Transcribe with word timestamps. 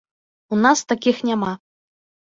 У 0.57 0.59
нас 0.63 0.79
такіх 0.93 1.21
няма. 1.31 1.53